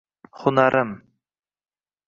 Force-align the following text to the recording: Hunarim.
Hunarim. 0.39 0.91